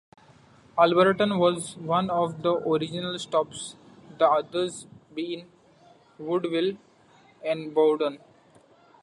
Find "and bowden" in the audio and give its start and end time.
7.45-8.17